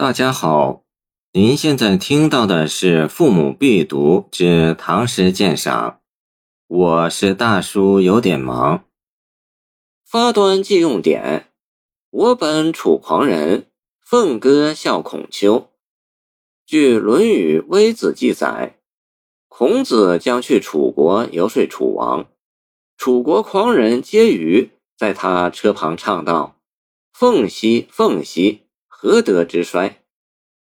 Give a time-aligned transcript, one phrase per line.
[0.00, 0.84] 大家好，
[1.32, 5.90] 您现在听到的是《父母必读之唐诗鉴赏》，
[6.68, 8.84] 我是大叔，有点忙。
[10.08, 11.48] 发端即用典，
[12.10, 13.66] 我本楚狂人，
[14.00, 15.68] 凤歌笑孔丘。
[16.64, 18.78] 据《论语·微子》记载，
[19.48, 22.28] 孔子将去楚国游说楚王，
[22.96, 26.54] 楚国狂人皆舆在他车旁唱道
[27.12, 28.62] ：“凤兮凤兮。”
[29.00, 30.02] 何德之衰？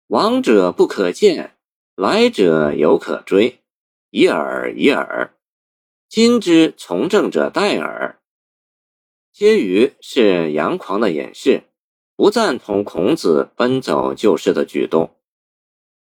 [0.08, 1.56] 往者不可见，
[1.96, 3.62] 来者犹可追。
[4.10, 5.34] 已耳，已耳。
[6.10, 8.20] 今之从政者殆耳。
[9.32, 11.64] 皆于是杨狂的掩饰，
[12.18, 15.16] 不赞同孔子奔走救世的举动。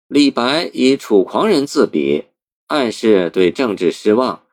[0.08, 2.24] 李白以楚狂人自比，
[2.66, 4.44] 暗示对政治失望，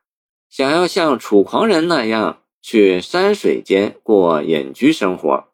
[0.47, 5.50] 想要像楚狂人那样去山水间过隐居生活。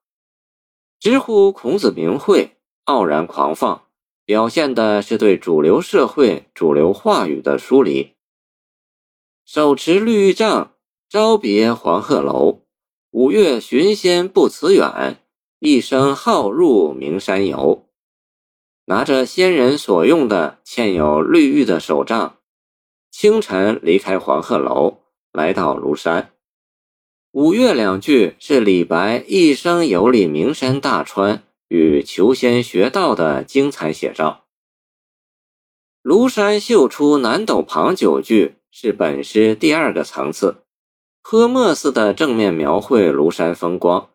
[0.99, 3.83] 直呼孔子名讳，傲然狂放，
[4.25, 8.15] 表现的是对主流社会主流话语的疏离。
[9.45, 10.73] 手持绿玉杖，
[11.07, 12.63] 朝别黄鹤楼。
[13.11, 15.23] 五月寻仙不辞远，
[15.59, 17.87] 一生好入名山游。
[18.85, 22.37] 拿着仙人所用的嵌有绿玉的手杖，
[23.11, 26.33] 清晨离开黄鹤楼，来到庐山。
[27.37, 34.45] 五岳两句是李白一生游历名山大川与求仙学道的精彩写照。
[36.01, 40.63] 庐山秀出南斗旁九句是本诗第二个层次，
[41.21, 44.09] 泼墨似的正面描绘庐山风光。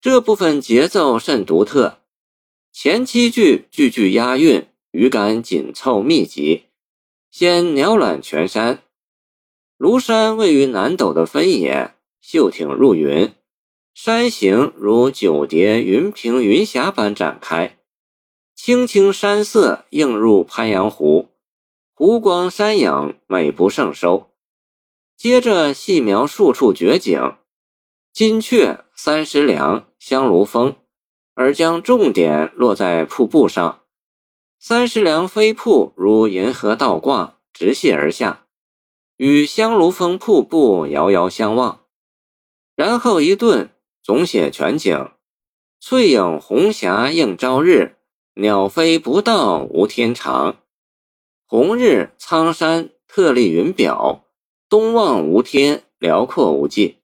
[0.00, 1.98] 这部分节奏甚独特，
[2.72, 6.64] 前七句句句押韵，语感紧凑密集。
[7.30, 8.82] 先鸟览全山，
[9.78, 11.94] 庐山位于南斗的分野。
[12.22, 13.34] 秀挺入云，
[13.94, 17.78] 山形如九叠云屏云霞般展开，
[18.54, 21.30] 青青山色映入鄱阳湖，
[21.92, 24.30] 湖光山影美不胜收。
[25.16, 27.36] 接着细描数处绝景，
[28.12, 30.76] 金雀、三十梁、香炉峰，
[31.34, 33.80] 而将重点落在瀑布上。
[34.60, 38.46] 三十梁飞瀑如银河倒挂，直泻而下，
[39.16, 41.81] 与香炉峰瀑布遥遥相望。
[42.74, 43.70] 然后一顿，
[44.02, 45.10] 总写全景：
[45.78, 47.96] 翠影红霞映朝日，
[48.34, 50.56] 鸟飞不到无天长。
[51.46, 54.24] 红日苍山特立云表，
[54.70, 56.98] 东望无天辽阔无际。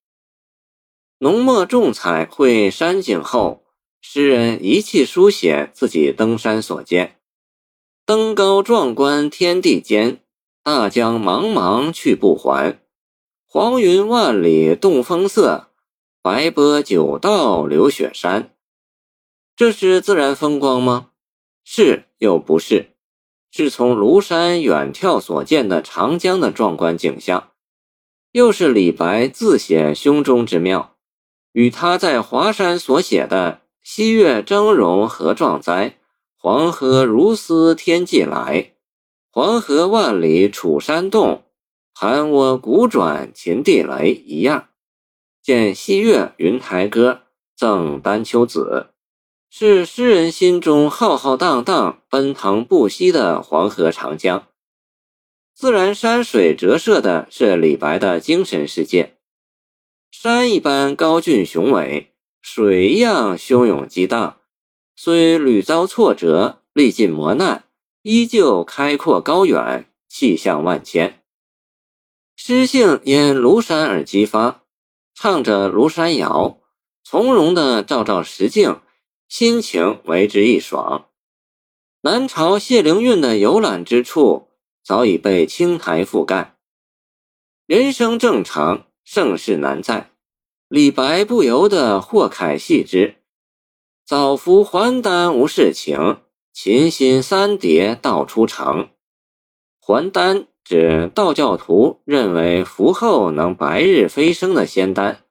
[1.19, 3.65] 浓墨重彩绘山景后，
[4.01, 7.21] 诗人一气书写自己登山所见：
[8.07, 10.23] 登高壮观天地间，
[10.63, 12.81] 大江茫茫去不还。
[13.61, 15.71] 黄云万里动风色，
[16.23, 18.55] 白波九道流雪山。
[19.57, 21.09] 这是自然风光吗？
[21.65, 22.91] 是又不是？
[23.51, 27.49] 是从庐山远眺所见的长江的壮观景象，
[28.31, 30.95] 又是李白自写胸中之妙，
[31.51, 35.99] 与他在华山所写的“西岳峥嵘何壮哉，
[36.37, 38.75] 黄河如丝天际来，
[39.33, 41.43] 黄河万里楚山动。”
[42.01, 44.69] 盘涡鼓转秦地雷一样，
[45.43, 47.23] 见西岳云台歌
[47.57, 48.91] 赠丹丘子，
[49.51, 54.47] 是诗人心中浩浩荡荡、奔腾不息的黄河长江。
[55.53, 59.17] 自然山水折射的是李白的精神世界，
[60.13, 64.37] 山一般高峻雄伟，水一样汹涌激荡，
[64.95, 67.65] 虽屡遭挫折，历尽磨难，
[68.03, 71.18] 依旧开阔高远，气象万千。
[72.49, 74.63] 诗兴因庐山而激发，
[75.15, 76.59] 唱着庐山谣，
[77.05, 78.81] 从容的照照实境，
[79.29, 81.11] 心情为之一爽。
[82.01, 84.49] 南朝谢灵运的游览之处
[84.83, 86.57] 早已被青苔覆盖。
[87.67, 90.13] 人生正常，盛世难在。
[90.69, 93.17] 李白不由得或慨系之：
[94.07, 96.23] 早服还丹无事情，
[96.55, 98.89] 琴心三叠道出城。
[99.79, 100.47] 还丹。
[100.69, 105.25] 指道教徒认为服后能白日飞升的仙丹，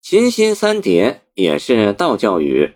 [0.00, 2.74] 琴心三叠也是道教语，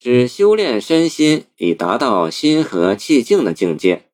[0.00, 4.06] 指修炼身心以达到心和气静的境界。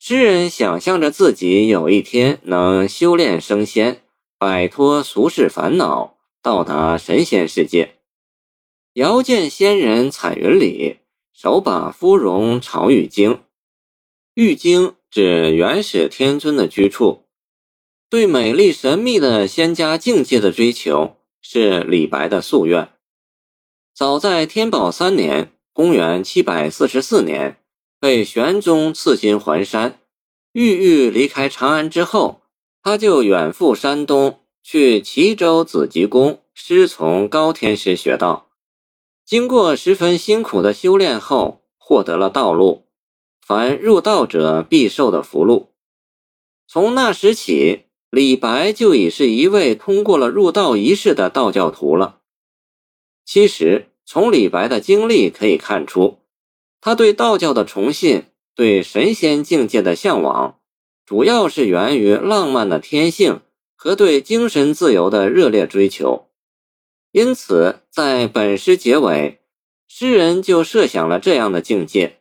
[0.00, 4.02] 诗人想象着自己有一天能修炼升仙，
[4.36, 7.98] 摆脱俗世烦恼，到达神仙世界。
[8.94, 10.96] 遥见仙人彩云里，
[11.32, 13.38] 手把芙蓉朝玉京，
[14.34, 14.96] 玉京。
[15.14, 17.26] 指元始天尊的居处，
[18.10, 22.88] 对美丽神秘的仙家境界的追求是李白的夙愿。
[23.94, 27.58] 早在天宝三年，公元七百四十四年，
[28.00, 30.00] 被玄宗赐金还山。
[30.52, 32.40] 郁郁离开长安之后，
[32.82, 38.48] 他就远赴山东，去齐州紫极宫师从高天师学道。
[39.24, 42.83] 经过十分辛苦的修炼后，获得了道路。
[43.46, 45.68] 凡入道者必受的福禄。
[46.66, 52.20] 从那时起，李白就已是一位通过了入道仪式的道教徒了。
[53.26, 56.20] 其实，从李白的经历可以看出，
[56.80, 58.24] 他对道教的崇信、
[58.54, 60.58] 对神仙境界的向往，
[61.04, 63.42] 主要是源于浪漫的天性
[63.76, 66.28] 和对精神自由的热烈追求。
[67.12, 69.40] 因此，在本诗结尾，
[69.86, 72.20] 诗人就设想了这样的境界。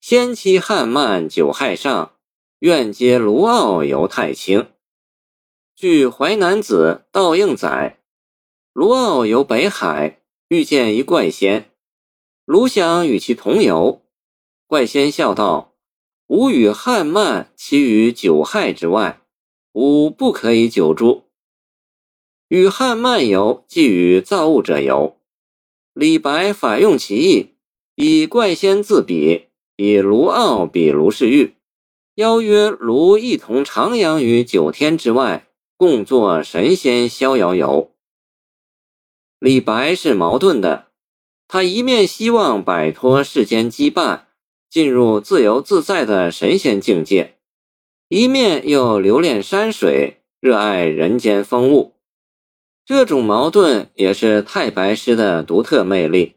[0.00, 2.16] 仙妻汉漫酒亥上，
[2.60, 4.70] 愿接卢傲游太清。
[5.76, 8.00] 据《淮南子·道应》载，
[8.72, 11.70] 卢傲游北海，遇见一怪仙，
[12.46, 14.00] 卢想与其同游。
[14.66, 15.74] 怪仙笑道
[16.28, 19.20] ：“吾与汉漫其于九亥之外，
[19.72, 21.24] 吾不可以久住。”
[22.48, 25.18] 与汉漫游，即与造物者游。
[25.92, 27.50] 李白反用其意，
[27.96, 29.49] 以怪仙自比。
[29.82, 31.54] 以卢傲比卢氏玉，
[32.16, 35.46] 邀约卢一同徜徉于九天之外，
[35.78, 37.90] 共作神仙逍遥游。
[39.38, 40.88] 李白是矛盾的，
[41.48, 44.24] 他一面希望摆脱世间羁绊，
[44.68, 47.38] 进入自由自在的神仙境界，
[48.10, 51.94] 一面又留恋山水，热爱人间风物。
[52.84, 56.34] 这种矛盾也是太白诗的独特魅力，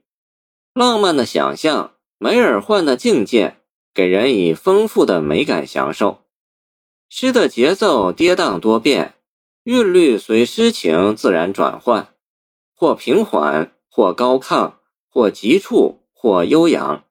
[0.74, 1.93] 浪漫的想象。
[2.24, 3.58] 梅尔幻的境界
[3.94, 6.22] 给人以丰富的美感享受，
[7.10, 9.16] 诗的节奏跌宕多变，
[9.66, 12.14] 韵律随诗情自然转换，
[12.74, 14.76] 或平缓，或高亢，
[15.10, 17.04] 或急促，或悠扬。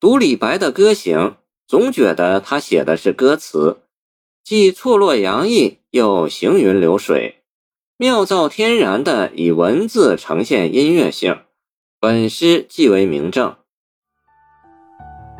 [0.00, 1.36] 读李白的歌行，
[1.66, 3.82] 总觉得他写的是歌词，
[4.42, 7.42] 既错落洋溢，又行云流水，
[7.98, 11.42] 妙造天然的以文字呈现音乐性。
[12.00, 13.56] 本诗即为明证。